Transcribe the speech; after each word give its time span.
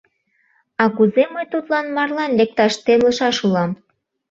—А 0.81 0.85
кузе 0.95 1.23
мый 1.33 1.45
тудлан 1.51 1.85
марлан 1.95 2.31
лекташ 2.39 2.73
темлышаш 2.85 3.37
улам? 3.45 3.71